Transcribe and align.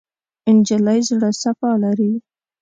نجلۍ 0.55 0.99
زړه 1.09 1.29
صفا 1.41 1.71
لري. 1.83 2.11